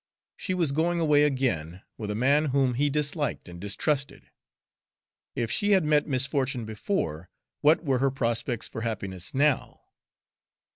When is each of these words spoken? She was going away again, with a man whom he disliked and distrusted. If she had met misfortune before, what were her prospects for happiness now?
She 0.35 0.55
was 0.55 0.71
going 0.71 0.99
away 0.99 1.25
again, 1.25 1.83
with 1.95 2.09
a 2.09 2.15
man 2.15 2.45
whom 2.45 2.73
he 2.73 2.89
disliked 2.89 3.47
and 3.47 3.61
distrusted. 3.61 4.31
If 5.35 5.51
she 5.51 5.73
had 5.73 5.85
met 5.85 6.07
misfortune 6.07 6.65
before, 6.65 7.29
what 7.59 7.85
were 7.85 7.99
her 7.99 8.09
prospects 8.09 8.67
for 8.67 8.81
happiness 8.81 9.35
now? 9.35 9.81